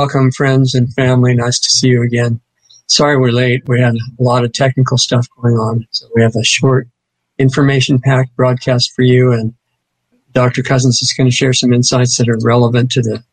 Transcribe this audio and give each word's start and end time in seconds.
Welcome, 0.00 0.30
friends 0.30 0.76
and 0.76 0.94
family. 0.94 1.34
Nice 1.34 1.58
to 1.58 1.70
see 1.70 1.88
you 1.88 2.02
again. 2.02 2.40
Sorry 2.86 3.16
we're 3.18 3.32
late. 3.32 3.66
We 3.66 3.80
had 3.80 3.96
a 3.96 4.22
lot 4.22 4.44
of 4.44 4.52
technical 4.52 4.96
stuff 4.96 5.26
going 5.42 5.56
on. 5.56 5.88
So 5.90 6.06
we 6.14 6.22
have 6.22 6.36
a 6.36 6.44
short 6.44 6.86
information 7.36 7.98
packed 7.98 8.36
broadcast 8.36 8.92
for 8.92 9.02
you. 9.02 9.32
And 9.32 9.54
Dr. 10.34 10.62
Cousens 10.62 11.02
is 11.02 11.12
going 11.18 11.28
to 11.28 11.34
share 11.34 11.52
some 11.52 11.72
insights 11.72 12.16
that 12.16 12.28
are 12.28 12.38
relevant 12.44 12.92
to 12.92 13.02
the 13.02 13.24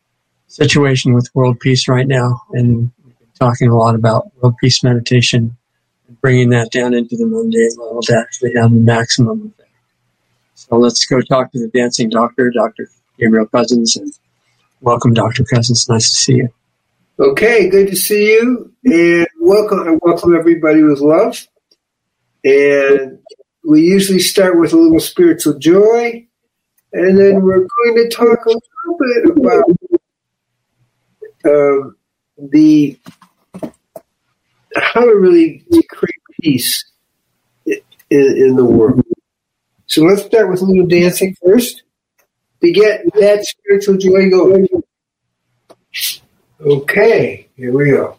situation 0.47 1.14
with 1.14 1.29
world 1.36 1.59
peace 1.59 1.88
right 1.88 2.07
now. 2.07 2.41
And 2.54 2.91
we've 3.05 3.19
been 3.19 3.27
talking 3.39 3.69
a 3.69 3.77
lot 3.77 3.93
about 3.93 4.32
world 4.41 4.55
peace 4.60 4.83
meditation 4.83 5.55
and 6.07 6.19
bringing 6.19 6.50
that 6.50 6.71
down 6.71 6.96
into 6.96 7.16
the 7.16 7.27
mundane 7.27 7.77
level 7.77 8.02
to 8.02 8.18
actually 8.18 8.54
have 8.55 8.71
the 8.71 8.79
maximum 8.79 9.54
effect. 9.54 9.69
So 10.55 10.77
let's 10.77 11.05
go 11.05 11.21
talk 11.21 11.52
to 11.52 11.60
the 11.60 11.68
dancing 11.68 12.10
doctor, 12.10 12.50
Dr. 12.50 12.89
Gabriel 13.19 13.46
Cousens. 13.46 13.96
And 13.96 14.11
welcome, 14.82 15.14
Dr. 15.14 15.43
Cousens. 15.43 15.89
Nice 15.89 16.10
to 16.10 16.15
see 16.15 16.36
you. 16.36 16.50
Okay, 17.20 17.70
good 17.70 17.88
to 17.88 17.96
see 17.96 18.33
you, 18.33 18.74
and 18.83 19.28
welcome. 19.39 20.00
Welcome 20.02 20.36
everybody 20.36 20.83
with 20.83 21.00
love. 21.00 21.47
And 22.43 23.19
we 23.64 23.82
usually 23.82 24.19
start 24.19 24.60
with 24.60 24.74
a 24.74 24.78
little 24.78 25.00
spiritual 25.00 25.57
joy, 25.57 26.28
and 26.93 27.18
then 27.18 27.42
we're 27.42 27.60
going 27.60 27.96
to 27.96 28.10
talk 28.10 28.46
a 28.46 28.50
little 28.50 28.97
bit 29.00 29.38
about 29.38 29.64
uh, 31.46 31.89
the 32.38 33.00
how 34.75 35.02
to 35.02 35.16
really 35.16 35.64
create 35.89 36.16
peace 36.42 36.83
in, 37.66 37.80
in 38.09 38.55
the 38.55 38.66
world. 38.66 39.02
So 39.88 40.03
let's 40.03 40.23
start 40.23 40.49
with 40.49 40.61
a 40.61 40.66
little 40.66 40.88
dancing 40.88 41.36
first 41.45 41.83
to 42.66 42.71
get 42.71 43.02
that 43.13 43.45
spiritual 43.45 43.97
joy 43.97 44.30
going. 44.30 44.67
Okay, 46.59 47.47
here 47.55 47.71
we 47.71 47.91
go. 47.91 48.17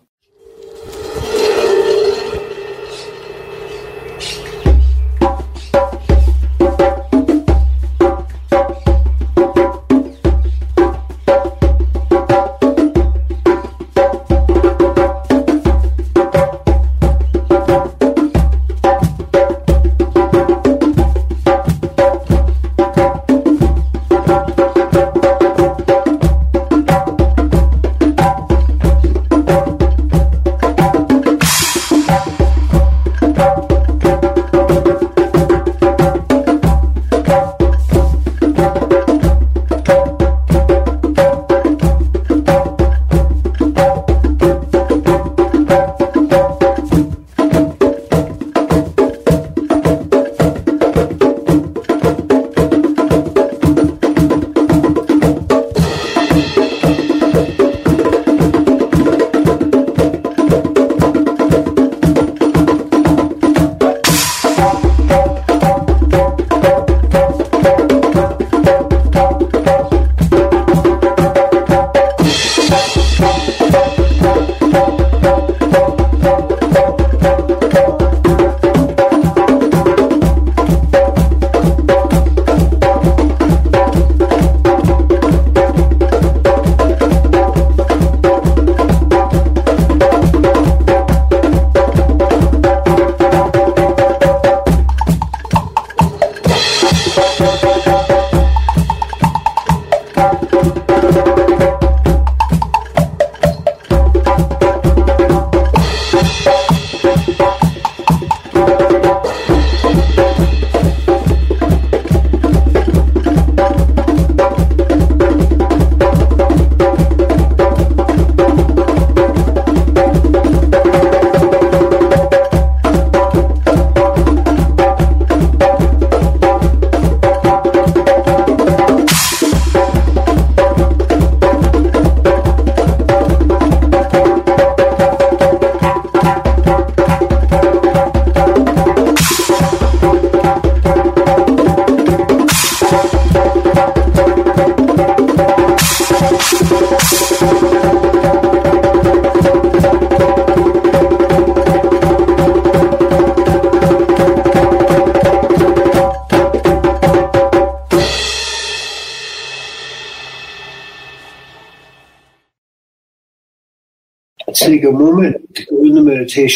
Go 166.36 166.46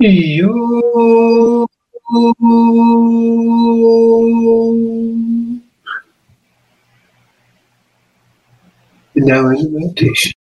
meditation. 0.00 0.10
You. 0.10 1.68
Now 9.16 9.50
in 9.50 9.56
the 9.56 9.70
meditation. 9.72 10.35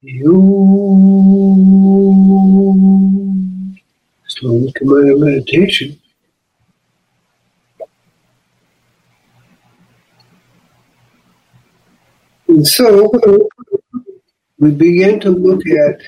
You 0.00 0.28
slowly 4.28 4.72
come 4.72 4.92
out 4.92 5.10
of 5.10 5.18
meditation. 5.18 6.00
And 12.46 12.64
so 12.64 13.10
we 14.58 14.70
begin 14.70 15.18
to 15.20 15.30
look 15.30 15.66
at 15.66 16.00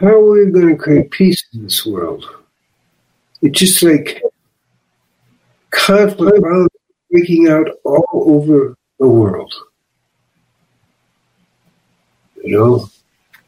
how 0.00 0.20
we're 0.20 0.46
we 0.46 0.50
going 0.50 0.68
to 0.68 0.76
create 0.76 1.12
peace 1.12 1.44
in 1.54 1.62
this 1.62 1.86
world? 1.86 2.28
It's 3.40 3.58
just 3.58 3.82
like 3.84 4.20
conflict 5.70 6.44
breaking 7.10 7.48
out 7.48 7.68
all 7.84 8.04
over 8.12 8.74
the 8.98 9.06
world. 9.06 9.54
You 12.46 12.52
know, 12.52 12.88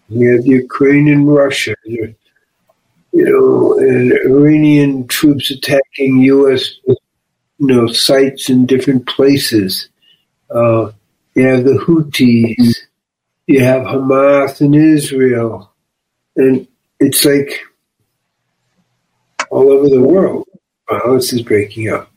you 0.09 0.33
have 0.33 0.45
Ukraine 0.45 1.07
and 1.07 1.33
Russia, 1.33 1.77
you 1.85 2.17
know, 3.13 3.79
and 3.79 4.13
Iranian 4.13 5.07
troops 5.07 5.53
attacking 5.53 6.19
U.S. 6.19 6.75
you 6.87 6.97
know 7.61 7.87
sites 7.87 8.51
in 8.51 8.67
different 8.67 9.07
places. 9.07 9.89
Uh, 10.51 10.91
you 11.35 11.47
have 11.47 11.65
the 11.65 11.79
Houthis, 11.87 12.75
you 13.47 13.63
have 13.63 13.83
Hamas 13.83 14.61
in 14.61 14.75
Israel, 14.75 15.73
and 16.35 16.67
it's 16.99 17.25
like 17.25 17.61
all 19.49 19.71
over 19.71 19.89
the 19.89 20.03
world. 20.03 20.49
Violence 20.89 21.33
is 21.33 21.43
breaking 21.43 21.89
out. 21.89 22.09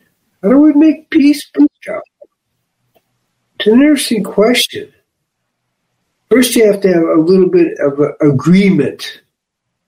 How 0.42 0.50
do 0.50 0.58
we 0.58 0.74
make 0.74 1.12
peace 1.12 1.48
break? 1.54 1.70
It's 3.60 3.68
an 3.68 3.74
interesting 3.74 4.24
question. 4.24 4.92
First, 6.32 6.56
you 6.56 6.72
have 6.72 6.80
to 6.80 6.88
have 6.88 7.04
a 7.04 7.20
little 7.20 7.50
bit 7.50 7.78
of 7.80 8.00
agreement 8.22 9.22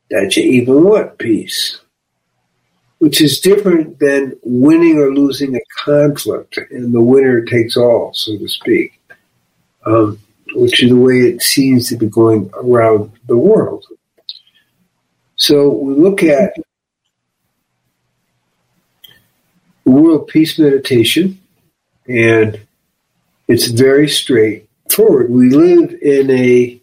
that 0.09 0.35
you 0.35 0.43
even 0.43 0.83
want 0.83 1.17
peace, 1.17 1.79
which 2.97 3.21
is 3.21 3.39
different 3.39 3.97
than 3.99 4.37
winning 4.43 4.97
or 4.97 5.13
losing 5.13 5.55
a 5.55 5.61
conflict, 5.85 6.59
and 6.69 6.93
the 6.93 6.99
winner 6.99 7.45
takes 7.45 7.77
all, 7.77 8.13
so 8.13 8.37
to 8.37 8.47
speak, 8.49 8.99
um, 9.85 10.19
which 10.53 10.83
is 10.83 10.89
the 10.89 10.97
way 10.97 11.19
it 11.19 11.41
seems 11.41 11.87
to 11.87 11.95
be 11.95 12.07
going 12.07 12.51
around 12.55 13.13
the 13.25 13.37
world. 13.37 13.85
So 15.37 15.69
we 15.69 15.93
look 15.93 16.23
at 16.23 16.57
World 19.85 20.27
Peace 20.27 20.59
Meditation, 20.59 21.39
and 22.05 22.59
it's 23.47 23.67
very 23.67 24.09
straightforward. 24.93 25.31
We 25.31 25.49
live 25.49 25.93
in 26.01 26.29
a 26.29 26.81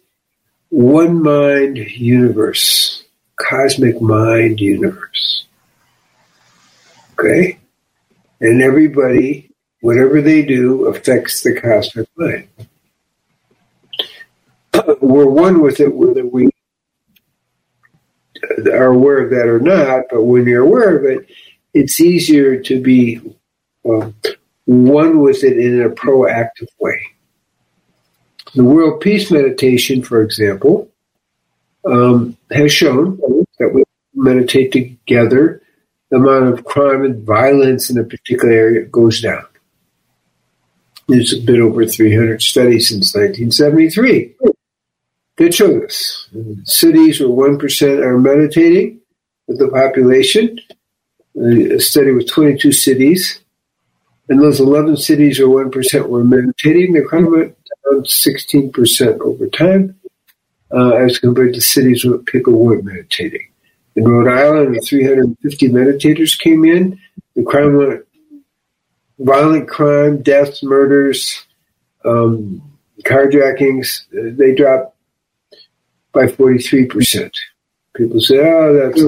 one 0.69 1.21
mind 1.23 1.77
universe, 1.77 3.03
cosmic 3.37 4.01
mind 4.01 4.59
universe. 4.59 5.45
Okay? 7.13 7.57
And 8.39 8.61
everybody, 8.61 9.51
whatever 9.81 10.21
they 10.21 10.43
do, 10.43 10.87
affects 10.87 11.41
the 11.43 11.59
cosmic 11.59 12.09
mind. 12.17 12.47
We're 15.01 15.25
one 15.25 15.61
with 15.61 15.79
it 15.79 15.93
whether 15.93 16.25
we 16.25 16.49
are 18.65 18.87
aware 18.87 19.19
of 19.19 19.29
that 19.29 19.47
or 19.47 19.59
not, 19.59 20.05
but 20.09 20.23
when 20.23 20.45
you're 20.47 20.63
aware 20.63 20.97
of 20.97 21.05
it, 21.05 21.29
it's 21.73 22.01
easier 22.01 22.61
to 22.63 22.81
be 22.81 23.21
um, 23.85 24.15
one 24.65 25.19
with 25.19 25.43
it 25.43 25.57
in 25.57 25.83
a 25.83 25.89
proactive 25.89 26.67
way. 26.79 26.99
The 28.53 28.63
World 28.63 28.99
Peace 28.99 29.31
Meditation, 29.31 30.03
for 30.03 30.21
example, 30.21 30.89
um, 31.85 32.37
has 32.51 32.71
shown 32.71 33.17
that 33.59 33.73
when 33.73 33.83
we 34.13 34.23
meditate 34.23 34.71
together, 34.71 35.61
the 36.09 36.17
amount 36.17 36.53
of 36.53 36.65
crime 36.65 37.05
and 37.05 37.23
violence 37.23 37.89
in 37.89 37.97
a 37.97 38.03
particular 38.03 38.53
area 38.53 38.85
goes 38.85 39.21
down. 39.21 39.45
There's 41.07 41.33
been 41.39 41.61
over 41.61 41.85
300 41.85 42.41
studies 42.41 42.89
since 42.89 43.15
1973 43.15 44.35
that 45.37 45.53
show 45.53 45.79
this. 45.79 46.29
cities 46.65 47.19
where 47.19 47.29
1% 47.29 48.05
are 48.05 48.19
meditating 48.19 48.99
with 49.47 49.59
the 49.59 49.69
population, 49.69 50.59
a 51.35 51.79
study 51.79 52.11
with 52.11 52.29
22 52.29 52.71
cities. 52.71 53.39
And 54.29 54.41
those 54.41 54.59
11 54.59 54.97
cities 54.97 55.39
where 55.39 55.65
1% 55.65 56.07
were 56.07 56.23
meditating. 56.23 56.93
The 56.93 57.01
crime 57.01 57.53
down 57.89 58.03
16% 58.03 59.19
over 59.21 59.47
time 59.47 59.99
uh, 60.73 60.91
as 60.91 61.19
compared 61.19 61.53
to 61.53 61.61
cities 61.61 62.05
where 62.05 62.17
people 62.17 62.53
weren't 62.53 62.85
meditating. 62.85 63.47
In 63.95 64.05
Rhode 64.05 64.31
Island, 64.31 64.79
350 64.85 65.69
meditators 65.69 66.39
came 66.39 66.63
in. 66.63 66.99
The 67.35 67.43
crime 67.43 67.75
went 67.75 68.05
violent 69.19 69.67
crime, 69.67 70.21
deaths, 70.21 70.63
murders, 70.63 71.45
um, 72.05 72.61
carjackings, 73.03 74.01
uh, 74.13 74.35
they 74.37 74.55
dropped 74.55 74.95
by 76.13 76.25
43%. 76.25 77.31
People 77.95 78.19
say, 78.19 78.39
oh, 78.39 78.73
that's 78.73 79.03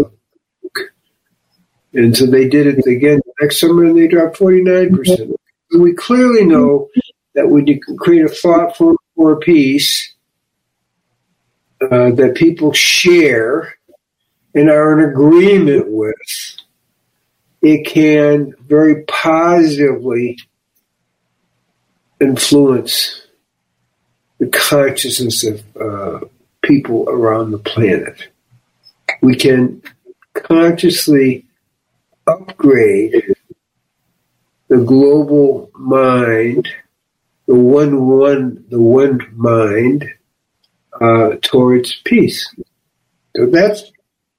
and 1.96 2.18
so 2.18 2.26
they 2.26 2.48
did 2.48 2.66
it 2.66 2.88
again 2.88 3.22
next 3.40 3.60
summer 3.60 3.86
and 3.86 3.98
they 3.98 4.08
dropped 4.08 4.38
49%. 4.38 5.32
we 5.78 5.94
clearly 5.94 6.44
know 6.44 6.90
that 7.36 7.48
you 7.66 7.80
create 7.98 8.26
a 8.26 8.30
thoughtful 8.30 8.96
for 9.16 9.40
peace 9.40 10.14
uh, 11.82 12.12
that 12.12 12.36
people 12.36 12.72
share 12.74 13.76
and 14.56 14.70
are 14.70 15.00
in 15.00 15.10
agreement 15.10 15.86
with, 15.90 16.16
it 17.62 17.86
can 17.86 18.54
very 18.68 19.04
positively 19.04 20.38
influence 22.22 23.26
the 24.40 24.48
consciousness 24.48 25.44
of 25.44 25.64
uh, 25.78 26.20
people 26.62 27.08
around 27.10 27.52
the 27.52 27.58
planet. 27.58 28.28
We 29.22 29.36
can 29.36 29.82
consciously 30.34 31.46
upgrade 32.28 33.36
the 34.68 34.78
global 34.78 35.70
mind, 35.74 36.68
the 37.54 37.60
one 37.60 38.08
one, 38.08 38.66
the 38.70 38.82
one 38.82 39.20
mind, 39.36 40.10
uh, 41.00 41.36
towards 41.44 42.02
peace. 42.04 42.52
So 43.36 43.46
that's 43.46 43.92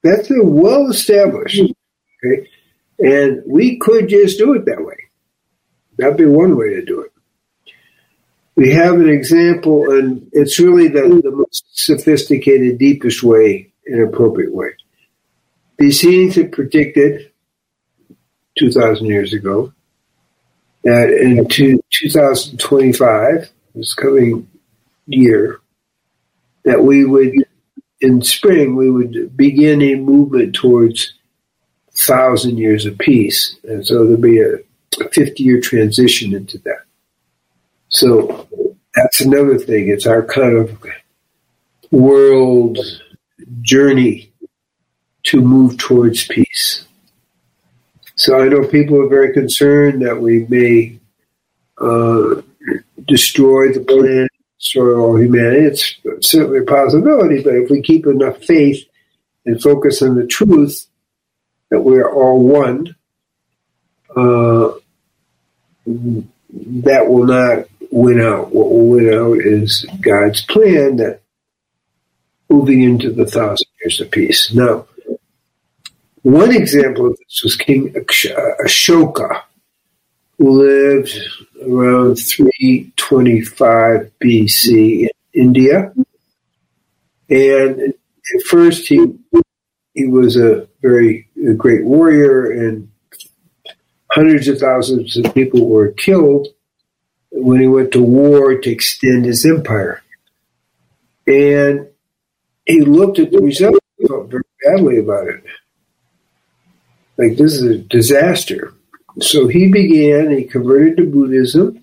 that's 0.03 0.29
a 0.33 0.43
well 0.43 0.91
established. 0.91 1.61
Okay, 2.25 2.49
and 2.99 3.41
we 3.47 3.79
could 3.79 4.09
just 4.09 4.37
do 4.39 4.55
it 4.55 4.67
that 4.67 4.85
way. 4.85 4.97
That'd 5.97 6.17
be 6.17 6.25
one 6.25 6.57
way 6.57 6.71
to 6.71 6.85
do 6.85 7.03
it. 7.03 7.13
We 8.57 8.73
have 8.73 8.95
an 8.95 9.09
example, 9.09 9.93
and 9.93 10.29
it's 10.33 10.59
really 10.59 10.89
the, 10.89 11.21
the 11.23 11.31
most 11.31 11.65
sophisticated, 11.71 12.79
deepest 12.79 13.23
way, 13.23 13.73
an 13.87 14.03
appropriate 14.03 14.53
way. 14.53 14.71
Essenes 15.81 16.35
have 16.35 16.51
predicted 16.51 17.31
2,000 18.59 19.07
years 19.07 19.33
ago, 19.33 19.73
that 20.85 21.11
in 21.11 21.49
two, 21.49 21.83
2025, 22.01 23.51
this 23.75 23.95
coming 23.95 24.49
year, 25.07 25.61
that 26.65 26.83
we 26.83 27.05
would, 27.05 27.35
in 28.01 28.23
spring, 28.23 28.77
we 28.77 28.91
would 28.91 29.37
begin 29.37 29.83
a 29.83 29.97
movement 29.97 30.55
towards 30.55 31.15
thousand 31.97 32.59
years 32.59 32.87
of 32.87 32.99
peace. 32.99 33.57
And 33.65 33.87
so 33.87 34.05
there'll 34.05 34.21
be 34.21 34.41
a 34.41 34.59
50 35.13 35.43
year 35.43 35.61
transition 35.61 36.35
into 36.35 36.59
that. 36.59 36.83
So 37.89 38.49
that's 38.95 39.21
another 39.21 39.59
thing. 39.59 39.89
It's 39.89 40.07
our 40.07 40.25
kind 40.25 40.57
of 40.57 40.77
world 41.91 42.79
journey 43.63 44.33
to 45.25 45.41
move 45.41 45.79
towards 45.79 46.27
peace. 46.27 46.87
So 48.17 48.39
I 48.39 48.49
know 48.49 48.67
people 48.67 49.01
are 49.01 49.09
very 49.09 49.33
concerned 49.33 50.03
that 50.03 50.21
we 50.21 50.47
may 50.49 50.99
uh, 51.79 52.43
destroy 53.07 53.73
the 53.73 53.81
planet, 53.81 54.31
destroy 54.59 54.99
all 54.99 55.21
humanity. 55.21 55.67
It's 55.67 56.29
certainly 56.29 56.61
a 56.61 56.63
possibility, 56.63 57.43
but 57.43 57.55
if 57.55 57.71
we 57.71 57.83
keep 57.83 58.07
enough 58.07 58.39
faith 58.39 58.85
and 59.45 59.61
focus 59.61 60.03
on 60.03 60.15
the 60.15 60.27
truth 60.27 60.87
that 61.71 61.81
we're 61.81 62.11
all 62.11 62.41
one, 62.41 62.95
uh, 64.17 64.73
that 65.87 67.09
will 67.09 67.25
not 67.25 67.67
win 67.91 68.21
out. 68.21 68.55
What 68.55 68.71
will 68.71 68.89
win 68.89 69.13
out 69.13 69.39
is 69.39 69.87
God's 70.01 70.43
plan 70.43 70.97
that 70.97 71.21
moving 72.49 72.83
into 72.83 73.11
the 73.11 73.27
thousand 73.27 73.67
years 73.81 74.01
of 74.01 74.11
peace. 74.11 74.53
Now, 74.53 74.87
one 76.23 76.55
example 76.55 77.07
of 77.07 77.19
this 77.19 77.43
was 77.43 77.57
King 77.57 77.93
Ashoka, 77.93 79.43
who 80.39 80.51
lived 80.51 81.15
around 81.67 82.17
325 82.17 84.11
BC 84.23 85.03
in 85.03 85.11
India. 85.33 85.93
And 87.29 87.81
at 87.81 88.43
first, 88.49 88.87
he 88.89 89.15
he 89.95 90.07
was 90.07 90.37
a 90.37 90.69
very 90.83 91.29
a 91.49 91.55
great 91.55 91.85
warrior, 91.85 92.51
and 92.51 92.91
hundreds 94.11 94.49
of 94.49 94.59
thousands 94.59 95.17
of 95.17 95.35
people 95.35 95.69
were 95.69 95.89
killed 95.93 96.49
when 97.31 97.61
he 97.61 97.67
went 97.67 97.93
to 97.93 98.03
war 98.03 98.55
to 98.57 98.71
extend 98.71 99.25
his 99.25 99.45
empire. 99.45 100.03
And 101.27 101.89
he 102.65 102.81
looked 102.81 103.19
at 103.19 103.31
the 103.33 103.41
results 103.41 103.79
and 103.99 104.09
felt 104.09 104.31
very 104.31 104.43
badly 104.65 104.99
about 104.99 105.29
it. 105.29 105.45
Like, 107.17 107.37
this 107.37 107.55
is 107.55 107.63
a 107.63 107.79
disaster. 107.79 108.75
So 109.21 109.47
he 109.47 109.71
began, 109.71 110.31
he 110.31 110.45
converted 110.45 110.97
to 110.97 111.07
Buddhism, 111.07 111.83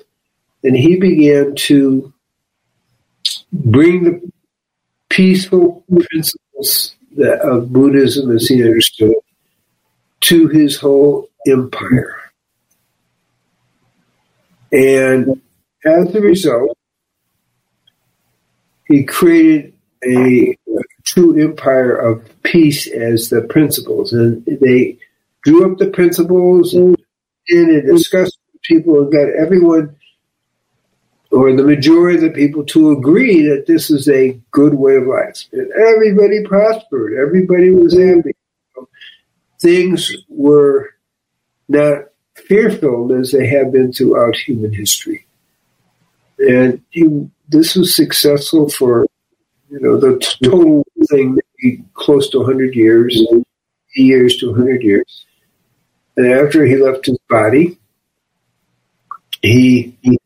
and 0.63 0.75
he 0.75 0.97
began 0.97 1.55
to 1.55 2.13
bring 3.53 4.03
the 4.03 4.31
peaceful 5.09 5.83
principles 5.87 6.95
of 7.43 7.71
Buddhism 7.71 8.35
as 8.35 8.47
he 8.47 8.63
understood 8.63 9.15
to 10.21 10.47
his 10.47 10.77
whole 10.77 11.29
empire. 11.47 12.17
And 14.71 15.41
as 15.83 16.13
a 16.15 16.21
result, 16.21 16.77
he 18.87 19.03
created 19.03 19.73
a 20.03 20.57
true 21.03 21.41
empire 21.41 21.95
of 21.95 22.29
peace 22.43 22.87
as 22.87 23.29
the 23.29 23.41
principles. 23.41 24.13
And 24.13 24.45
they 24.45 24.97
drew 25.43 25.71
up 25.71 25.77
the 25.77 25.87
principles 25.87 26.73
and, 26.73 26.97
and 27.49 27.87
discussed 27.87 28.37
with 28.53 28.61
people 28.63 29.01
and 29.01 29.11
got 29.11 29.29
everyone 29.29 29.95
or 31.31 31.53
the 31.55 31.63
majority 31.63 32.17
of 32.17 32.21
the 32.21 32.29
people 32.29 32.65
to 32.65 32.91
agree 32.91 33.47
that 33.47 33.65
this 33.65 33.89
is 33.89 34.09
a 34.09 34.37
good 34.51 34.73
way 34.73 34.95
of 34.95 35.07
life. 35.07 35.45
And 35.53 35.71
everybody 35.71 36.43
prospered. 36.43 37.13
Everybody 37.13 37.71
was 37.71 37.97
happy. 37.97 38.35
Things 39.61 40.11
were 40.27 40.89
not 41.69 42.09
fear-filled 42.35 43.13
as 43.13 43.31
they 43.31 43.47
have 43.47 43.71
been 43.71 43.93
throughout 43.93 44.35
human 44.35 44.73
history. 44.73 45.25
And 46.37 46.81
this 47.47 47.75
was 47.75 47.95
successful 47.95 48.69
for, 48.69 49.05
you 49.69 49.79
know, 49.79 49.97
the 49.97 50.19
total 50.43 50.85
thing 51.09 51.39
close 51.93 52.29
to 52.31 52.39
100 52.39 52.75
years, 52.75 53.21
years 53.95 54.35
to 54.37 54.49
100 54.49 54.83
years. 54.83 55.25
And 56.17 56.31
after 56.31 56.65
he 56.65 56.75
left 56.77 57.05
his 57.05 57.17
body, 57.29 57.79
he, 59.41 59.97
he 60.01 60.17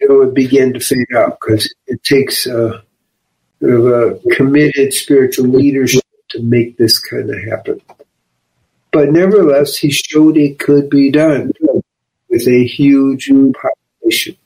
it 0.00 0.10
would 0.10 0.34
begin 0.34 0.72
to 0.72 0.80
fade 0.80 1.14
out 1.14 1.38
because 1.40 1.72
it 1.86 2.02
takes 2.02 2.46
a, 2.46 2.82
sort 3.60 3.74
of 3.74 3.86
a 3.86 4.34
committed 4.34 4.92
spiritual 4.92 5.46
leadership 5.46 6.02
to 6.30 6.42
make 6.42 6.76
this 6.76 6.98
kind 6.98 7.30
of 7.30 7.36
happen. 7.44 7.80
But 8.90 9.10
nevertheless, 9.10 9.76
he 9.76 9.90
showed 9.90 10.36
it 10.36 10.58
could 10.58 10.90
be 10.90 11.10
done 11.10 11.52
with 12.28 12.48
a 12.48 12.64
huge 12.66 13.30
population. 13.30 14.36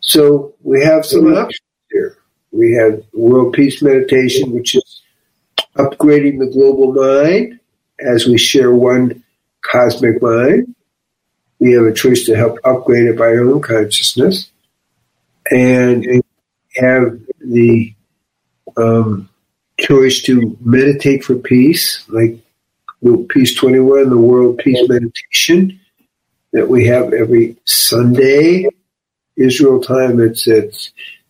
So 0.00 0.54
we 0.62 0.82
have 0.82 1.04
some 1.04 1.24
mm-hmm. 1.24 1.38
options 1.38 1.60
here. 1.90 2.18
We 2.52 2.72
have 2.74 3.02
world 3.12 3.54
peace 3.54 3.82
meditation, 3.82 4.52
which 4.52 4.74
is 4.74 5.02
upgrading 5.76 6.38
the 6.38 6.50
global 6.52 6.92
mind 6.92 7.58
as 7.98 8.26
we 8.26 8.38
share 8.38 8.72
one 8.72 9.22
cosmic 9.62 10.20
mind 10.20 10.74
we 11.62 11.70
have 11.74 11.84
a 11.84 11.92
choice 11.92 12.24
to 12.24 12.34
help 12.34 12.58
upgrade 12.64 13.06
it 13.06 13.16
by 13.16 13.26
our 13.26 13.42
own 13.42 13.60
consciousness 13.60 14.50
and 15.52 16.04
have 16.74 17.20
the 17.40 17.94
um, 18.76 19.28
choice 19.78 20.22
to 20.22 20.56
meditate 20.60 21.22
for 21.22 21.36
peace, 21.36 22.04
like 22.08 22.36
Peace 23.28 23.54
21, 23.54 24.10
the 24.10 24.18
World 24.18 24.58
Peace 24.58 24.88
Meditation 24.88 25.78
that 26.52 26.68
we 26.68 26.86
have 26.86 27.12
every 27.12 27.56
Sunday. 27.64 28.68
Israel 29.36 29.80
time, 29.80 30.20
it's 30.20 30.48
at, 30.48 30.74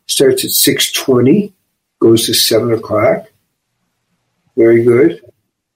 starts 0.07 0.45
at 0.45 0.51
6.20, 0.51 1.53
goes 2.01 2.25
to 2.25 2.33
7 2.33 2.73
o'clock. 2.73 3.27
Very 4.57 4.83
good. 4.83 5.23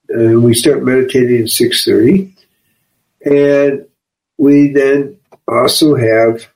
And 0.08 0.42
we 0.42 0.54
start 0.54 0.82
meditating 0.82 1.42
at 1.42 1.48
6.30. 1.48 2.35
And 3.26 3.86
we 4.38 4.72
then 4.72 5.18
also 5.48 5.96
have 5.96 6.46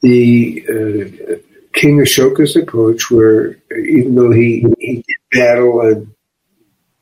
the 0.00 0.64
uh, 0.68 1.36
King 1.72 1.98
Ashoka's 1.98 2.54
approach, 2.54 3.10
where 3.10 3.56
even 3.76 4.14
though 4.14 4.30
he, 4.30 4.64
he 4.78 4.96
did 4.96 5.16
battle 5.32 5.80
and 5.80 6.12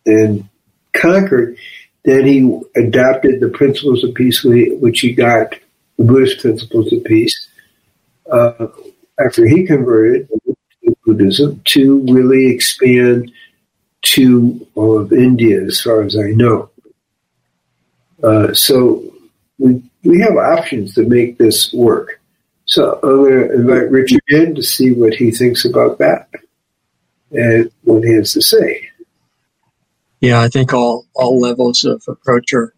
and 0.06 0.48
conquered, 0.92 1.56
then 2.04 2.26
he 2.26 2.60
adopted 2.76 3.40
the 3.40 3.48
principles 3.48 4.04
of 4.04 4.14
peace, 4.14 4.42
which 4.42 5.00
he 5.00 5.12
got 5.12 5.54
the 5.98 6.04
Buddhist 6.04 6.40
principles 6.40 6.92
of 6.92 7.04
peace 7.04 7.48
uh, 8.30 8.66
after 9.24 9.46
he 9.46 9.66
converted 9.66 10.28
to 10.28 10.96
Buddhism 11.04 11.60
to 11.66 12.00
really 12.10 12.46
expand 12.50 13.30
to 14.02 14.66
all 14.74 14.98
of 14.98 15.12
India, 15.12 15.62
as 15.62 15.80
far 15.80 16.02
as 16.02 16.16
I 16.16 16.30
know. 16.30 16.70
Uh, 18.24 18.54
so 18.54 19.02
we, 19.58 19.82
we 20.02 20.20
have 20.20 20.36
options 20.36 20.94
to 20.94 21.04
make 21.04 21.36
this 21.38 21.72
work. 21.72 22.20
So 22.64 22.98
I'm 23.02 23.22
going 23.22 23.48
to 23.48 23.54
invite 23.54 23.90
Richard 23.90 24.22
in 24.28 24.54
to 24.54 24.62
see 24.62 24.92
what 24.92 25.14
he 25.14 25.30
thinks 25.30 25.64
about 25.64 25.98
that 25.98 26.28
and 27.30 27.70
what 27.82 28.04
he 28.04 28.14
has 28.14 28.32
to 28.32 28.40
say. 28.40 28.88
Yeah, 30.20 30.40
I 30.40 30.48
think 30.48 30.72
all, 30.72 31.06
all 31.14 31.38
levels 31.38 31.84
of 31.84 32.02
approach 32.08 32.54
are 32.54 32.74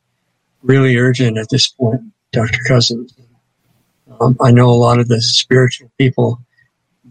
really 0.63 0.97
urgent 0.97 1.39
at 1.39 1.49
this 1.49 1.69
point, 1.69 2.03
Dr. 2.33 2.59
Cousens. 2.69 3.13
Um, 4.21 4.37
I 4.41 4.51
know 4.51 4.71
a 4.71 4.73
lot 4.73 4.99
of 4.99 5.07
the 5.07 5.21
spiritual 5.21 5.91
people 5.99 6.41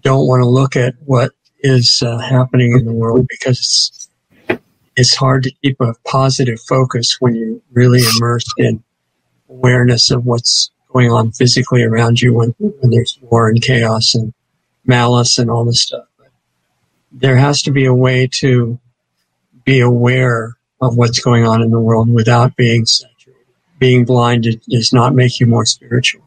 don't 0.01 0.27
want 0.27 0.41
to 0.41 0.49
look 0.49 0.75
at 0.75 0.95
what 1.05 1.31
is 1.59 2.03
uh, 2.05 2.17
happening 2.17 2.73
in 2.73 2.85
the 2.85 2.93
world 2.93 3.27
because 3.29 4.09
it's, 4.95 5.15
hard 5.15 5.43
to 5.43 5.51
keep 5.61 5.79
a 5.81 5.93
positive 6.05 6.59
focus 6.61 7.17
when 7.19 7.35
you're 7.35 7.59
really 7.71 8.01
immersed 8.15 8.53
in 8.57 8.83
awareness 9.49 10.11
of 10.11 10.25
what's 10.25 10.71
going 10.91 11.11
on 11.11 11.31
physically 11.31 11.83
around 11.83 12.21
you 12.21 12.33
when, 12.33 12.55
when 12.57 12.91
there's 12.91 13.19
war 13.21 13.49
and 13.49 13.61
chaos 13.61 14.15
and 14.15 14.33
malice 14.85 15.37
and 15.37 15.49
all 15.49 15.65
this 15.65 15.81
stuff. 15.81 16.05
But 16.17 16.29
there 17.11 17.37
has 17.37 17.61
to 17.63 17.71
be 17.71 17.85
a 17.85 17.93
way 17.93 18.27
to 18.39 18.79
be 19.65 19.79
aware 19.79 20.55
of 20.81 20.95
what's 20.95 21.19
going 21.19 21.45
on 21.45 21.61
in 21.61 21.71
the 21.71 21.79
world 21.79 22.09
without 22.09 22.55
being 22.55 22.85
saturated. 22.85 23.41
Being 23.79 24.05
blind 24.05 24.47
does 24.69 24.93
not 24.93 25.13
make 25.13 25.39
you 25.39 25.47
more 25.47 25.65
spiritual. 25.65 26.23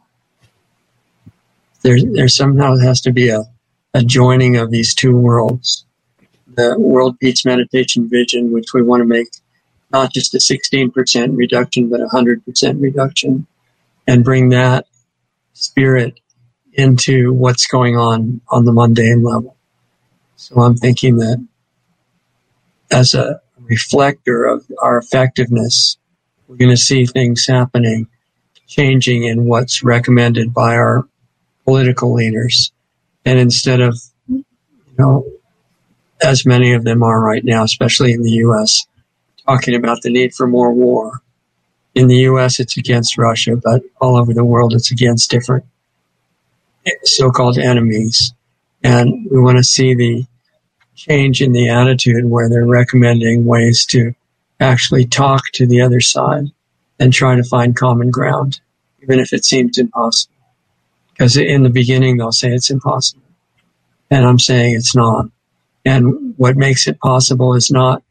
There, 1.82 1.98
there 2.02 2.28
somehow 2.28 2.76
has 2.76 3.00
to 3.02 3.12
be 3.12 3.30
a, 3.30 3.44
a 3.94 4.02
joining 4.02 4.56
of 4.56 4.70
these 4.70 4.94
two 4.94 5.16
worlds. 5.16 5.86
The 6.58 6.74
World 6.76 7.20
Peace 7.20 7.44
Meditation 7.44 8.08
Vision, 8.08 8.52
which 8.52 8.74
we 8.74 8.82
want 8.82 9.00
to 9.00 9.04
make 9.04 9.28
not 9.92 10.12
just 10.12 10.34
a 10.34 10.38
16% 10.38 11.36
reduction, 11.36 11.88
but 11.88 12.00
a 12.00 12.06
100% 12.06 12.82
reduction, 12.82 13.46
and 14.08 14.24
bring 14.24 14.48
that 14.48 14.86
spirit 15.52 16.18
into 16.72 17.32
what's 17.32 17.68
going 17.68 17.96
on 17.96 18.40
on 18.48 18.64
the 18.64 18.72
mundane 18.72 19.22
level. 19.22 19.56
So 20.34 20.60
I'm 20.60 20.76
thinking 20.76 21.18
that 21.18 21.46
as 22.90 23.14
a 23.14 23.40
reflector 23.60 24.44
of 24.44 24.66
our 24.82 24.98
effectiveness, 24.98 25.96
we're 26.48 26.56
going 26.56 26.70
to 26.70 26.76
see 26.76 27.06
things 27.06 27.46
happening, 27.46 28.08
changing 28.66 29.22
in 29.22 29.44
what's 29.44 29.84
recommended 29.84 30.52
by 30.52 30.74
our 30.74 31.06
political 31.64 32.14
leaders. 32.14 32.72
And 33.24 33.38
instead 33.38 33.80
of, 33.80 33.96
you 34.26 34.44
know, 34.98 35.24
as 36.22 36.46
many 36.46 36.72
of 36.72 36.84
them 36.84 37.02
are 37.02 37.20
right 37.20 37.44
now, 37.44 37.62
especially 37.62 38.12
in 38.12 38.22
the 38.22 38.30
U.S., 38.30 38.86
talking 39.46 39.74
about 39.74 40.02
the 40.02 40.10
need 40.10 40.34
for 40.34 40.46
more 40.46 40.72
war. 40.72 41.22
In 41.94 42.08
the 42.08 42.18
U.S., 42.18 42.60
it's 42.60 42.76
against 42.76 43.18
Russia, 43.18 43.56
but 43.56 43.82
all 44.00 44.16
over 44.16 44.34
the 44.34 44.44
world, 44.44 44.74
it's 44.74 44.90
against 44.90 45.30
different 45.30 45.64
so-called 47.04 47.58
enemies. 47.58 48.32
And 48.82 49.28
we 49.30 49.40
want 49.40 49.58
to 49.58 49.64
see 49.64 49.94
the 49.94 50.24
change 50.94 51.42
in 51.42 51.52
the 51.52 51.68
attitude 51.68 52.24
where 52.24 52.48
they're 52.48 52.66
recommending 52.66 53.44
ways 53.44 53.84
to 53.86 54.14
actually 54.60 55.06
talk 55.06 55.42
to 55.52 55.66
the 55.66 55.80
other 55.80 56.00
side 56.00 56.46
and 56.98 57.12
try 57.12 57.36
to 57.36 57.44
find 57.44 57.76
common 57.76 58.10
ground, 58.10 58.60
even 59.02 59.18
if 59.18 59.32
it 59.32 59.44
seems 59.44 59.78
impossible. 59.78 60.34
Because 61.10 61.36
in 61.36 61.62
the 61.62 61.70
beginning, 61.70 62.16
they'll 62.16 62.32
say 62.32 62.52
it's 62.52 62.70
impossible. 62.70 63.22
And 64.10 64.24
I'm 64.24 64.38
saying 64.38 64.74
it's 64.74 64.94
not. 64.94 65.26
And 65.88 66.34
what 66.36 66.58
makes 66.58 66.86
it 66.86 67.00
possible 67.00 67.54
is 67.54 67.70
not 67.70 68.02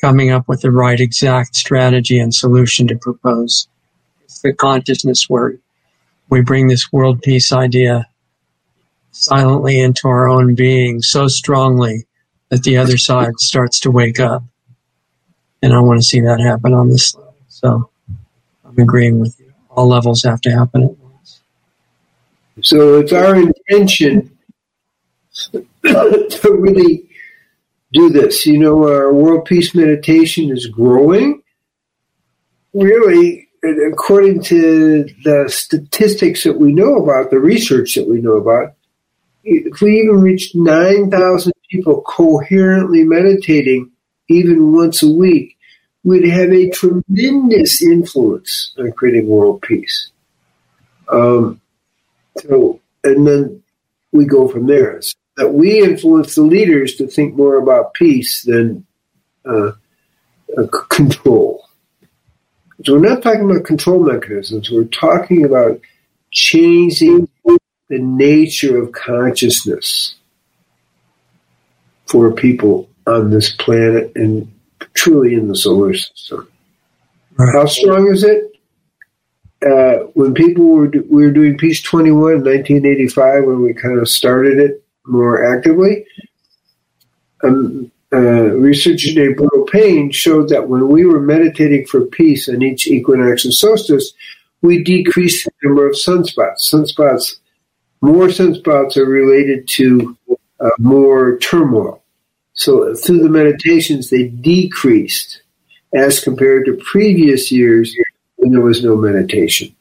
coming 0.00 0.30
up 0.30 0.48
with 0.48 0.62
the 0.62 0.70
right 0.70 0.98
exact 0.98 1.54
strategy 1.54 2.18
and 2.18 2.34
solution 2.34 2.86
to 2.88 2.96
propose. 2.96 3.68
It's 4.24 4.40
the 4.40 4.54
consciousness 4.54 5.28
where 5.28 5.58
we 6.30 6.40
bring 6.40 6.68
this 6.68 6.90
world 6.90 7.20
peace 7.20 7.52
idea 7.52 8.08
silently 9.10 9.78
into 9.78 10.08
our 10.08 10.26
own 10.26 10.54
being 10.54 11.02
so 11.02 11.28
strongly 11.28 12.06
that 12.48 12.62
the 12.62 12.78
other 12.78 12.96
side 12.96 13.38
starts 13.38 13.80
to 13.80 13.90
wake 13.90 14.20
up. 14.20 14.42
And 15.60 15.74
I 15.74 15.80
want 15.80 16.00
to 16.00 16.06
see 16.06 16.22
that 16.22 16.40
happen 16.40 16.72
on 16.72 16.88
this 16.88 17.14
level. 17.14 17.34
So 17.48 17.90
I'm 18.64 18.78
agreeing 18.78 19.20
with 19.20 19.38
you. 19.38 19.52
All 19.68 19.86
levels 19.86 20.22
have 20.22 20.40
to 20.42 20.50
happen 20.50 20.82
at 20.84 20.98
once. 20.98 21.40
So 22.62 23.00
it's 23.00 23.12
our 23.12 23.36
intention 23.36 24.38
to 25.52 26.56
really 26.58 27.07
do 27.92 28.10
this. 28.10 28.46
You 28.46 28.58
know, 28.58 28.88
our 28.88 29.12
world 29.12 29.44
peace 29.44 29.74
meditation 29.74 30.50
is 30.50 30.66
growing. 30.66 31.42
Really, 32.74 33.48
according 33.90 34.42
to 34.44 35.04
the 35.24 35.46
statistics 35.48 36.44
that 36.44 36.58
we 36.58 36.72
know 36.72 36.96
about, 36.96 37.30
the 37.30 37.40
research 37.40 37.94
that 37.94 38.08
we 38.08 38.20
know 38.20 38.36
about, 38.36 38.74
if 39.44 39.80
we 39.80 40.00
even 40.00 40.20
reached 40.20 40.54
9,000 40.54 41.52
people 41.70 42.02
coherently 42.02 43.04
meditating 43.04 43.90
even 44.28 44.72
once 44.72 45.02
a 45.02 45.08
week, 45.08 45.56
we'd 46.04 46.28
have 46.28 46.52
a 46.52 46.70
tremendous 46.70 47.82
influence 47.82 48.74
on 48.78 48.92
creating 48.92 49.26
world 49.26 49.62
peace. 49.62 50.10
Um, 51.08 51.60
so, 52.36 52.80
and 53.02 53.26
then 53.26 53.62
we 54.12 54.26
go 54.26 54.48
from 54.48 54.66
there. 54.66 55.00
So 55.00 55.14
that 55.38 55.54
we 55.54 55.80
influence 55.80 56.34
the 56.34 56.42
leaders 56.42 56.96
to 56.96 57.06
think 57.06 57.36
more 57.36 57.54
about 57.54 57.94
peace 57.94 58.42
than 58.42 58.84
uh, 59.46 59.70
uh, 60.58 60.66
control. 60.88 61.64
So 62.84 62.94
we're 62.94 63.08
not 63.08 63.22
talking 63.22 63.48
about 63.48 63.64
control 63.64 64.00
mechanisms. 64.00 64.68
We're 64.68 64.84
talking 64.84 65.44
about 65.44 65.80
changing 66.32 67.28
the 67.44 67.98
nature 68.00 68.82
of 68.82 68.90
consciousness 68.90 70.16
for 72.06 72.32
people 72.32 72.90
on 73.06 73.30
this 73.30 73.52
planet 73.52 74.10
and 74.16 74.52
truly 74.94 75.34
in 75.34 75.46
the 75.46 75.56
solar 75.56 75.94
system. 75.94 76.48
Right. 77.36 77.54
How 77.54 77.66
strong 77.66 78.08
is 78.08 78.24
it? 78.24 78.44
Uh, 79.64 80.06
when 80.14 80.34
people 80.34 80.64
were 80.64 80.88
we 80.88 81.24
were 81.24 81.30
doing 81.30 81.56
Peace 81.56 81.80
21 81.82 82.32
in 82.32 82.38
1985, 82.38 83.44
when 83.44 83.62
we 83.62 83.72
kind 83.72 84.00
of 84.00 84.08
started 84.08 84.58
it 84.58 84.84
more 85.08 85.54
actively, 85.54 86.04
um, 87.42 87.90
uh, 88.12 88.18
researcher 88.18 89.12
named 89.14 89.36
Bruno 89.36 89.64
Payne 89.64 90.10
showed 90.10 90.48
that 90.48 90.68
when 90.68 90.88
we 90.88 91.04
were 91.04 91.20
meditating 91.20 91.86
for 91.86 92.02
peace 92.06 92.48
on 92.48 92.62
each 92.62 92.86
equinox 92.86 93.44
and 93.44 93.52
solstice, 93.52 94.12
we 94.62 94.82
decreased 94.82 95.44
the 95.44 95.52
number 95.62 95.86
of 95.86 95.94
sunspots. 95.94 96.72
Sunspots, 96.72 97.36
more 98.00 98.26
sunspots 98.28 98.96
are 98.96 99.04
related 99.04 99.68
to 99.68 100.16
uh, 100.60 100.70
more 100.78 101.38
turmoil. 101.38 102.02
So 102.54 102.94
through 102.94 103.22
the 103.22 103.28
meditations, 103.28 104.10
they 104.10 104.28
decreased 104.28 105.42
as 105.94 106.20
compared 106.20 106.66
to 106.66 106.80
previous 106.84 107.52
years 107.52 107.94
when 108.36 108.52
there 108.52 108.60
was 108.60 108.82
no 108.82 108.96
meditation. 108.96 109.74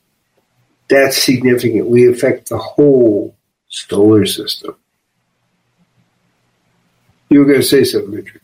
That's 0.90 1.22
significant. 1.22 1.88
We 1.88 2.08
affect 2.10 2.50
the 2.50 2.58
whole 2.58 3.36
solar 3.68 4.26
system. 4.26 4.76
You 7.30 7.40
were 7.40 7.46
going 7.46 7.60
to 7.60 7.66
say 7.66 7.84
something, 7.84 8.12
Richard. 8.12 8.42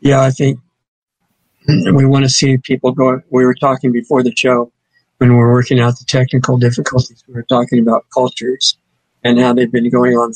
Yeah, 0.00 0.20
I 0.20 0.30
think 0.30 0.60
we 1.66 2.04
want 2.04 2.24
to 2.24 2.28
see 2.28 2.58
people 2.58 2.92
go. 2.92 3.20
We 3.30 3.44
were 3.44 3.54
talking 3.54 3.92
before 3.92 4.22
the 4.22 4.34
show 4.36 4.72
when 5.18 5.30
we 5.30 5.36
were 5.36 5.52
working 5.52 5.80
out 5.80 5.98
the 5.98 6.04
technical 6.04 6.58
difficulties. 6.58 7.22
We 7.28 7.34
were 7.34 7.44
talking 7.44 7.80
about 7.80 8.06
cultures 8.12 8.76
and 9.24 9.38
how 9.38 9.52
they've 9.52 9.70
been 9.70 9.90
going 9.90 10.14
on. 10.14 10.32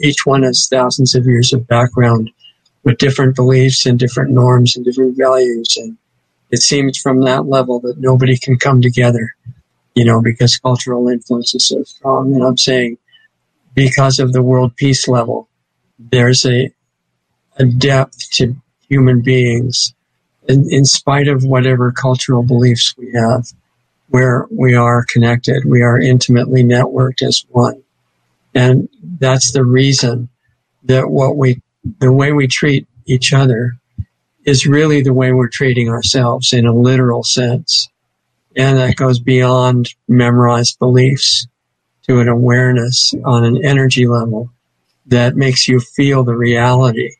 Each 0.00 0.24
one 0.24 0.42
has 0.42 0.66
thousands 0.68 1.14
of 1.14 1.26
years 1.26 1.52
of 1.52 1.66
background 1.66 2.30
with 2.84 2.98
different 2.98 3.36
beliefs 3.36 3.84
and 3.84 3.98
different 3.98 4.30
norms 4.30 4.76
and 4.76 4.84
different 4.84 5.16
values. 5.16 5.76
And 5.76 5.98
it 6.50 6.62
seems 6.62 6.98
from 6.98 7.20
that 7.22 7.46
level 7.46 7.80
that 7.80 7.98
nobody 7.98 8.38
can 8.38 8.58
come 8.58 8.80
together, 8.80 9.34
you 9.94 10.04
know, 10.04 10.22
because 10.22 10.56
cultural 10.56 11.08
influence 11.08 11.54
is 11.54 11.66
so 11.66 11.82
strong. 11.84 12.34
And 12.34 12.42
I'm 12.42 12.56
saying 12.56 12.96
because 13.74 14.18
of 14.18 14.32
the 14.32 14.42
world 14.42 14.74
peace 14.76 15.06
level, 15.06 15.48
there's 15.98 16.46
a, 16.46 16.72
depth 17.64 18.30
to 18.32 18.56
human 18.88 19.22
beings 19.22 19.94
in, 20.48 20.66
in 20.70 20.84
spite 20.84 21.28
of 21.28 21.44
whatever 21.44 21.92
cultural 21.92 22.42
beliefs 22.42 22.94
we 22.96 23.12
have, 23.12 23.46
where 24.08 24.46
we 24.50 24.74
are 24.74 25.04
connected, 25.04 25.64
we 25.64 25.82
are 25.82 26.00
intimately 26.00 26.64
networked 26.64 27.22
as 27.22 27.44
one. 27.50 27.82
And 28.54 28.88
that's 29.02 29.52
the 29.52 29.64
reason 29.64 30.28
that 30.84 31.08
what 31.08 31.36
we, 31.36 31.62
the 32.00 32.12
way 32.12 32.32
we 32.32 32.48
treat 32.48 32.88
each 33.06 33.32
other 33.32 33.76
is 34.44 34.66
really 34.66 35.02
the 35.02 35.12
way 35.12 35.32
we're 35.32 35.48
treating 35.48 35.88
ourselves 35.88 36.52
in 36.52 36.66
a 36.66 36.74
literal 36.74 37.22
sense. 37.22 37.88
And 38.56 38.78
that 38.78 38.96
goes 38.96 39.20
beyond 39.20 39.94
memorized 40.08 40.78
beliefs 40.78 41.46
to 42.08 42.18
an 42.18 42.28
awareness 42.28 43.14
on 43.24 43.44
an 43.44 43.64
energy 43.64 44.08
level 44.08 44.50
that 45.06 45.36
makes 45.36 45.68
you 45.68 45.78
feel 45.78 46.24
the 46.24 46.36
reality 46.36 47.12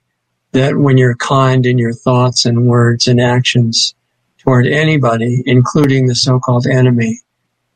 that 0.53 0.77
when 0.77 0.99
you're 0.99 1.17
kind 1.17 1.65
in 1.67 1.79
your 1.79 1.93
thoughts 1.93 2.45
and 2.45 2.67
words 2.67 3.07
and 3.07 3.21
actions 3.21 3.95
toward 4.39 4.67
anybody, 4.67 5.43
including 5.47 6.07
the 6.07 6.15
so-called 6.15 6.67
enemy, 6.67 7.21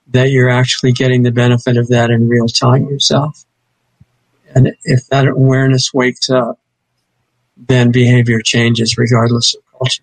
that 0.08 0.30
you're 0.30 0.50
actually 0.50 0.92
getting 0.92 1.22
the 1.22 1.30
benefit 1.30 1.76
of 1.76 1.88
that 1.88 2.10
in 2.10 2.28
real 2.28 2.48
time 2.48 2.88
yourself. 2.88 3.44
And 4.54 4.74
if 4.84 5.06
that 5.08 5.26
awareness 5.26 5.92
wakes 5.92 6.30
up, 6.30 6.58
then 7.56 7.90
behavior 7.90 8.40
changes 8.40 8.96
regardless 8.98 9.54
of 9.54 9.62
culture. 9.78 10.02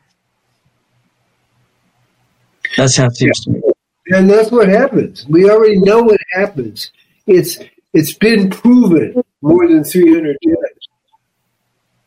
That's 2.78 2.96
how 2.96 3.08
it 3.08 3.16
seems 3.16 3.40
to 3.42 3.52
me. 3.52 3.62
And 4.08 4.30
that's 4.30 4.52
what 4.52 4.68
happens. 4.68 5.26
We 5.28 5.50
already 5.50 5.80
know 5.80 6.02
what 6.04 6.20
happens. 6.34 6.92
It's 7.28 7.60
it's 7.94 8.14
been 8.14 8.50
proven 8.50 9.22
more 9.42 9.68
than 9.68 9.84
300 9.84 10.38
times 10.44 10.58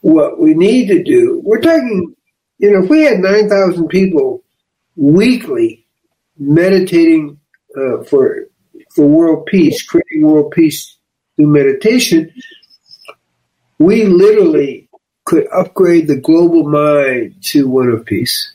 what 0.05 0.39
we 0.39 0.53
need 0.53 0.87
to 0.89 1.03
do, 1.03 1.41
we're 1.47 1.63
talking, 1.63 2.15
you 2.59 2.71
know, 2.71 2.85
if 2.85 2.91
we 2.91 3.05
had 3.05 3.21
9,000 3.21 3.89
people 3.89 4.45
weekly 4.97 5.87
meditating 6.39 7.41
uh, 7.75 8.03
for, 8.05 8.45
for 8.95 9.07
world 9.07 9.47
peace, 9.47 9.83
creating 9.83 10.21
world 10.21 10.51
peace 10.51 10.99
through 11.37 11.47
meditation, 11.47 12.31
we 13.79 14.05
literally 14.05 14.91
could 15.25 15.47
upgrade 15.51 16.07
the 16.07 16.21
global 16.21 16.69
mind 16.69 17.35
to 17.41 17.67
one 17.67 17.89
of 17.89 18.05
peace. 18.05 18.55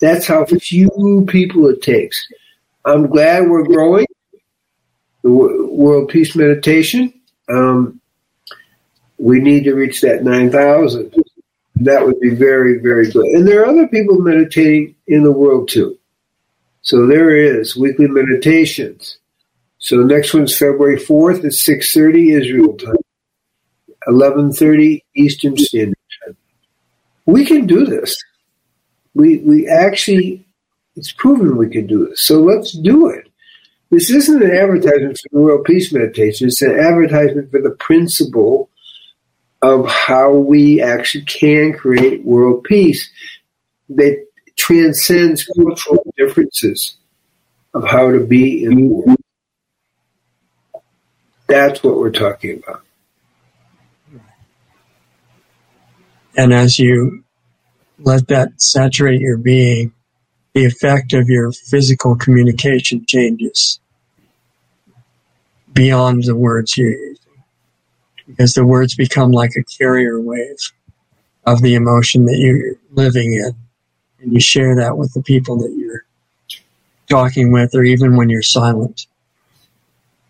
That's 0.00 0.26
how 0.26 0.46
few 0.46 1.26
people 1.28 1.66
it 1.66 1.82
takes. 1.82 2.26
I'm 2.86 3.08
glad 3.08 3.46
we're 3.46 3.64
growing 3.64 4.06
the 5.22 5.30
world 5.30 6.08
peace 6.08 6.34
meditation. 6.34 7.12
Um, 7.50 7.97
we 9.18 9.40
need 9.40 9.64
to 9.64 9.74
reach 9.74 10.00
that 10.00 10.24
9,000. 10.24 11.14
That 11.76 12.06
would 12.06 12.20
be 12.20 12.30
very, 12.30 12.78
very 12.78 13.10
good. 13.10 13.24
And 13.26 13.46
there 13.46 13.62
are 13.62 13.66
other 13.66 13.88
people 13.88 14.18
meditating 14.20 14.94
in 15.06 15.22
the 15.22 15.32
world 15.32 15.68
too. 15.68 15.98
So 16.82 17.06
there 17.06 17.36
is 17.36 17.76
weekly 17.76 18.08
meditations. 18.08 19.18
So 19.78 19.96
next 19.98 20.34
one's 20.34 20.56
February 20.56 20.96
4th 20.96 21.38
at 21.38 21.52
6.30 21.52 22.40
Israel 22.40 22.76
time, 22.76 22.96
11.30 24.08 25.02
Eastern 25.14 25.56
Standard 25.56 25.96
Time. 26.24 26.36
We 27.26 27.44
can 27.44 27.66
do 27.66 27.84
this. 27.84 28.16
We, 29.14 29.38
we 29.38 29.68
actually, 29.68 30.46
it's 30.96 31.12
proven 31.12 31.56
we 31.56 31.68
can 31.68 31.86
do 31.86 32.08
this. 32.08 32.22
So 32.22 32.40
let's 32.40 32.72
do 32.72 33.08
it. 33.08 33.28
This 33.90 34.10
isn't 34.10 34.42
an 34.42 34.50
advertisement 34.50 35.18
for 35.18 35.28
the 35.32 35.40
World 35.40 35.64
Peace 35.64 35.92
Meditation. 35.92 36.48
It's 36.48 36.62
an 36.62 36.78
advertisement 36.78 37.50
for 37.50 37.60
the 37.60 37.70
principle 37.70 38.68
of 39.62 39.88
how 39.88 40.32
we 40.32 40.80
actually 40.80 41.24
can 41.24 41.72
create 41.72 42.24
world 42.24 42.64
peace 42.64 43.10
that 43.88 44.24
transcends 44.56 45.44
cultural 45.56 46.04
differences 46.16 46.96
of 47.74 47.84
how 47.84 48.10
to 48.10 48.20
be 48.20 48.64
in 48.64 48.74
the 48.76 48.86
world. 48.86 49.16
That's 51.46 51.82
what 51.82 51.96
we're 51.96 52.10
talking 52.10 52.62
about. 52.62 52.82
And 56.36 56.52
as 56.52 56.78
you 56.78 57.24
let 57.98 58.28
that 58.28 58.60
saturate 58.60 59.20
your 59.20 59.38
being, 59.38 59.92
the 60.54 60.64
effect 60.66 61.12
of 61.12 61.28
your 61.28 61.52
physical 61.52 62.16
communication 62.16 63.04
changes 63.06 63.80
beyond 65.72 66.24
the 66.24 66.34
words 66.36 66.76
you 66.76 67.16
because 68.28 68.54
the 68.54 68.64
words 68.64 68.94
become 68.94 69.32
like 69.32 69.56
a 69.56 69.64
carrier 69.64 70.20
wave 70.20 70.72
of 71.44 71.62
the 71.62 71.74
emotion 71.74 72.26
that 72.26 72.36
you're 72.36 72.74
living 72.90 73.32
in. 73.32 73.52
And 74.20 74.32
you 74.32 74.40
share 74.40 74.76
that 74.76 74.98
with 74.98 75.14
the 75.14 75.22
people 75.22 75.56
that 75.58 75.74
you're 75.76 76.04
talking 77.08 77.50
with, 77.50 77.74
or 77.74 77.82
even 77.82 78.16
when 78.16 78.28
you're 78.28 78.42
silent. 78.42 79.06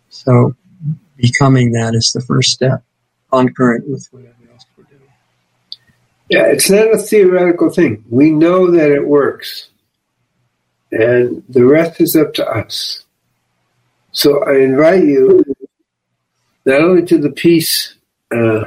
So 0.09 0.55
becoming 1.17 1.73
that 1.73 1.93
is 1.93 2.11
the 2.13 2.21
first 2.21 2.51
step. 2.51 2.83
concurrent 3.31 3.87
with 3.87 4.07
whatever 4.11 4.33
else 4.51 4.65
we're 4.77 4.85
doing. 4.85 5.01
Yeah, 6.29 6.45
it's 6.45 6.69
not 6.69 6.93
a 6.93 6.97
theoretical 6.97 7.69
thing. 7.69 8.03
We 8.09 8.31
know 8.31 8.71
that 8.71 8.91
it 8.91 9.05
works. 9.07 9.69
And 10.91 11.43
the 11.49 11.65
rest 11.65 11.99
is 12.01 12.15
up 12.15 12.33
to 12.35 12.47
us. 12.47 13.03
So 14.11 14.43
I 14.43 14.57
invite 14.57 15.03
you 15.03 15.43
not 16.65 16.81
only 16.81 17.05
to 17.05 17.17
the 17.17 17.31
peace 17.31 17.95
uh, 18.31 18.65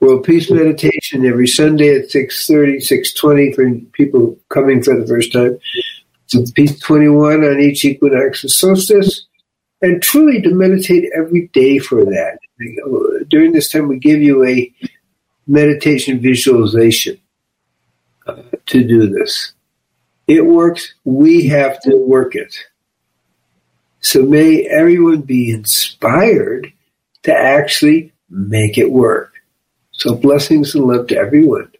World 0.00 0.24
Peace 0.24 0.50
Meditation 0.50 1.26
every 1.26 1.46
Sunday 1.46 1.94
at 1.94 2.08
6.30, 2.08 2.76
6.20 2.76 3.54
for 3.54 3.86
people 3.92 4.38
coming 4.48 4.82
for 4.82 4.98
the 4.98 5.06
first 5.06 5.32
time. 5.32 5.58
To 6.28 6.46
Peace 6.54 6.78
21 6.78 7.44
on 7.44 7.60
each 7.60 7.84
equinox 7.84 8.42
and 8.42 8.50
solstice. 8.50 9.26
And 9.82 10.02
truly 10.02 10.40
to 10.42 10.54
meditate 10.54 11.10
every 11.14 11.48
day 11.48 11.78
for 11.78 12.04
that. 12.04 12.38
During 13.28 13.52
this 13.52 13.70
time, 13.70 13.88
we 13.88 13.98
give 13.98 14.22
you 14.22 14.44
a 14.46 14.72
meditation 15.46 16.20
visualization 16.20 17.18
uh, 18.26 18.42
to 18.66 18.84
do 18.84 19.08
this. 19.08 19.52
It 20.26 20.46
works. 20.46 20.94
We 21.04 21.46
have 21.48 21.80
to 21.82 21.96
work 21.96 22.34
it. 22.34 22.54
So 24.00 24.22
may 24.22 24.66
everyone 24.66 25.22
be 25.22 25.50
inspired 25.50 26.72
to 27.24 27.34
actually 27.34 28.12
make 28.28 28.78
it 28.78 28.90
work. 28.90 29.34
So 29.92 30.14
blessings 30.14 30.74
and 30.74 30.84
love 30.84 31.08
to 31.08 31.16
everyone. 31.16 31.70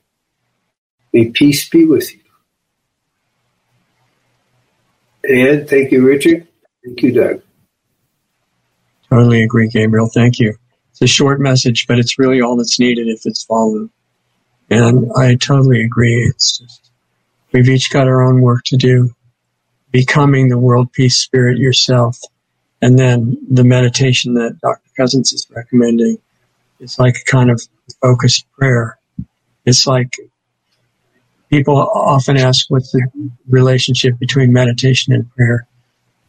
May 1.13 1.31
peace 1.31 1.69
be 1.69 1.85
with 1.85 2.13
you. 2.13 2.21
And 5.25 5.69
thank 5.69 5.93
you, 5.93 6.07
Richard. 6.07 6.47
Thank 6.85 7.03
you, 7.03 7.13
Doug. 7.13 7.43
Totally 9.09 9.43
agree, 9.43 9.69
Gabriel. 9.69 10.09
Thank 10.13 10.39
you. 10.39 10.55
It's 10.91 11.03
a 11.03 11.07
short 11.07 11.41
message, 11.41 11.87
but 11.87 11.99
it's 11.99 12.19
really 12.19 12.41
all 12.41 12.57
that's 12.57 12.79
needed 12.79 13.09
if 13.09 13.27
it's 13.27 13.45
followed. 13.45 13.91
And 14.71 15.11
I 15.17 15.35
totally 15.35 15.83
agree. 15.83 16.27
It's 16.27 16.59
just, 16.59 16.91
we've 17.53 17.69
each 17.69 17.91
got 17.91 18.07
our 18.07 18.23
own 18.23 18.41
work 18.41 18.65
to 18.67 18.77
do. 18.77 19.11
Becoming 19.91 20.49
the 20.49 20.59
world 20.59 20.93
peace 20.93 21.19
spirit 21.19 21.59
yourself. 21.59 22.21
And 22.81 22.99
then 22.99 23.37
the 23.51 23.65
meditation 23.65 24.35
that 24.35 24.59
Dr. 24.61 24.90
Cousens 25.01 25.33
is 25.33 25.47
recommending 25.51 26.19
is 26.79 26.99
like 26.99 27.17
a 27.17 27.31
kind 27.31 27.51
of 27.51 27.63
focused 28.03 28.45
prayer. 28.53 28.99
It's 29.65 29.87
like 29.87 30.15
people 31.49 31.77
often 31.77 32.37
ask 32.37 32.67
what's 32.69 32.93
the 32.93 33.09
relationship 33.49 34.19
between 34.19 34.53
meditation 34.53 35.15
and 35.15 35.31
prayer. 35.35 35.67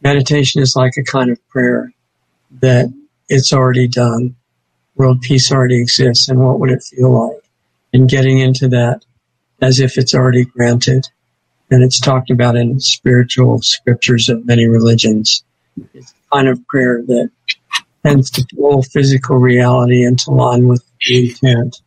Meditation 0.02 0.62
is 0.62 0.74
like 0.74 0.94
a 0.98 1.04
kind 1.04 1.32
of 1.32 1.48
prayer 1.50 1.92
that 2.62 2.94
it's 3.28 3.52
already 3.52 3.90
done. 3.90 4.36
World 4.96 5.22
peace 5.22 5.52
already 5.52 5.82
exists, 5.82 6.30
and 6.30 6.40
what 6.40 6.60
would 6.60 6.72
it 6.72 6.84
feel 6.84 7.12
like? 7.12 7.44
And 7.94 8.10
getting 8.10 8.40
into 8.40 8.70
that 8.70 9.04
as 9.62 9.82
if 9.82 9.98
it's 9.98 10.14
already 10.14 10.46
granted. 10.46 11.08
And 11.70 11.84
it's 11.84 12.00
talked 12.00 12.30
about 12.30 12.56
in 12.56 12.80
spiritual 12.80 13.62
scriptures 13.62 14.30
of 14.30 14.46
many 14.46 14.66
religions. 14.66 15.44
It's 15.94 16.12
a 16.12 16.36
kind 16.36 16.48
of 16.48 16.66
prayer 16.68 17.02
that 17.08 17.32
tends 18.04 18.32
to 18.32 18.46
pull 18.56 18.84
physical 18.84 19.38
reality 19.38 20.04
into 20.04 20.32
line 20.32 20.68
with 20.68 20.84
the 21.06 21.30
intent. 21.30 21.82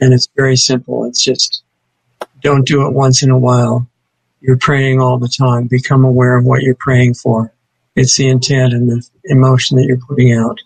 And 0.00 0.12
it's 0.12 0.28
very 0.36 0.56
simple. 0.56 1.04
It's 1.04 1.22
just 1.22 1.62
don't 2.40 2.66
do 2.66 2.86
it 2.86 2.92
once 2.92 3.22
in 3.22 3.30
a 3.30 3.38
while. 3.38 3.88
You're 4.40 4.58
praying 4.58 5.00
all 5.00 5.18
the 5.18 5.28
time. 5.28 5.68
Become 5.68 6.04
aware 6.04 6.36
of 6.36 6.44
what 6.44 6.62
you're 6.62 6.74
praying 6.74 7.14
for. 7.14 7.52
It's 7.94 8.16
the 8.16 8.28
intent 8.28 8.72
and 8.72 8.88
the 8.88 9.06
emotion 9.24 9.76
that 9.76 9.84
you're 9.84 9.98
putting 9.98 10.32
out. 10.32 10.58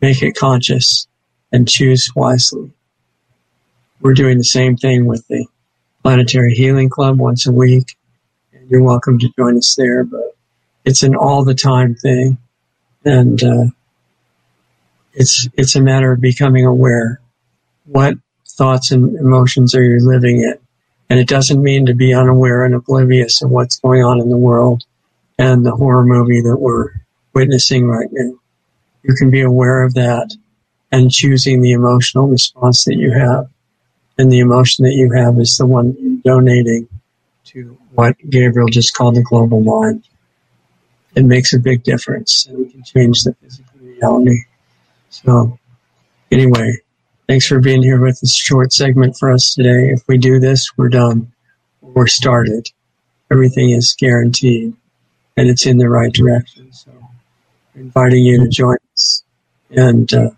Make 0.00 0.22
it 0.22 0.36
conscious 0.36 1.06
and 1.52 1.68
choose 1.68 2.10
wisely. 2.14 2.72
We're 4.00 4.14
doing 4.14 4.38
the 4.38 4.44
same 4.44 4.76
thing 4.76 5.04
with 5.04 5.26
the 5.28 5.46
Planetary 6.02 6.54
Healing 6.54 6.88
Club 6.88 7.18
once 7.18 7.46
a 7.46 7.52
week. 7.52 7.96
And 8.54 8.70
you're 8.70 8.82
welcome 8.82 9.18
to 9.18 9.28
join 9.38 9.58
us 9.58 9.74
there, 9.74 10.04
but 10.04 10.34
it's 10.84 11.02
an 11.02 11.14
all 11.14 11.44
the 11.44 11.54
time 11.54 11.94
thing. 11.96 12.38
And, 13.04 13.42
uh, 13.42 13.64
it's, 15.20 15.46
it's 15.54 15.76
a 15.76 15.82
matter 15.82 16.12
of 16.12 16.20
becoming 16.20 16.64
aware. 16.64 17.20
What 17.84 18.14
thoughts 18.48 18.90
and 18.90 19.16
emotions 19.16 19.74
are 19.74 19.82
you 19.82 19.98
living 20.00 20.40
in? 20.40 20.58
And 21.10 21.20
it 21.20 21.28
doesn't 21.28 21.62
mean 21.62 21.86
to 21.86 21.94
be 21.94 22.14
unaware 22.14 22.64
and 22.64 22.74
oblivious 22.74 23.42
of 23.42 23.50
what's 23.50 23.78
going 23.80 24.02
on 24.02 24.20
in 24.20 24.30
the 24.30 24.38
world 24.38 24.84
and 25.38 25.64
the 25.64 25.72
horror 25.76 26.06
movie 26.06 26.40
that 26.40 26.56
we're 26.56 26.92
witnessing 27.34 27.86
right 27.86 28.08
now. 28.10 28.32
You 29.02 29.14
can 29.14 29.30
be 29.30 29.42
aware 29.42 29.82
of 29.82 29.92
that 29.94 30.34
and 30.90 31.10
choosing 31.10 31.60
the 31.60 31.72
emotional 31.72 32.26
response 32.26 32.84
that 32.84 32.96
you 32.96 33.12
have. 33.12 33.50
And 34.16 34.32
the 34.32 34.40
emotion 34.40 34.86
that 34.86 34.94
you 34.94 35.12
have 35.12 35.38
is 35.38 35.58
the 35.58 35.66
one 35.66 36.22
donating 36.24 36.88
to 37.46 37.76
what 37.92 38.16
Gabriel 38.30 38.68
just 38.68 38.94
called 38.94 39.16
the 39.16 39.22
global 39.22 39.60
mind. 39.60 40.04
It 41.14 41.26
makes 41.26 41.52
a 41.52 41.58
big 41.58 41.82
difference 41.82 42.46
and 42.46 42.58
we 42.58 42.70
can 42.70 42.84
change 42.84 43.24
the 43.24 43.34
physical 43.34 43.80
reality. 43.80 44.44
So 45.10 45.58
anyway, 46.30 46.78
thanks 47.28 47.46
for 47.46 47.60
being 47.60 47.82
here 47.82 48.00
with 48.00 48.20
this 48.20 48.34
short 48.34 48.72
segment 48.72 49.16
for 49.18 49.30
us 49.30 49.54
today. 49.54 49.90
If 49.90 50.02
we 50.08 50.18
do 50.18 50.40
this, 50.40 50.70
we're 50.76 50.88
done. 50.88 51.32
We're 51.82 52.06
started. 52.06 52.70
Everything 53.30 53.70
is 53.70 53.94
guaranteed 53.98 54.74
and 55.36 55.48
it's 55.48 55.66
in 55.66 55.78
the 55.78 55.88
right 55.88 56.12
direction. 56.12 56.72
So, 56.72 56.90
inviting 57.74 58.24
you 58.24 58.38
to 58.44 58.48
join 58.48 58.76
us 58.92 59.22
and 59.70 60.12
uh, 60.12 60.30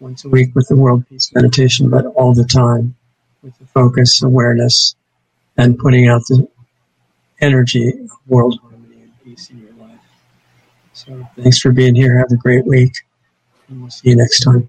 once 0.00 0.24
a 0.24 0.28
week 0.28 0.54
with 0.54 0.68
the 0.68 0.76
World 0.76 1.08
Peace 1.08 1.32
Meditation, 1.34 1.88
but 1.88 2.06
all 2.06 2.34
the 2.34 2.44
time 2.44 2.94
with 3.42 3.58
the 3.58 3.66
focus, 3.66 4.22
awareness, 4.22 4.94
and 5.56 5.78
putting 5.78 6.08
out 6.08 6.22
the 6.28 6.48
energy 7.40 7.88
of 7.88 8.10
world 8.26 8.58
harmony 8.62 9.02
and 9.02 9.24
peace 9.24 9.50
in 9.50 9.58
your 9.58 9.72
life. 9.74 10.00
So, 10.92 11.28
thanks 11.36 11.58
for 11.58 11.72
being 11.72 11.94
here. 11.94 12.18
Have 12.18 12.32
a 12.32 12.36
great 12.36 12.66
week, 12.66 12.92
see 13.88 14.10
you 14.10 14.16
next 14.16 14.40
time. 14.40 14.68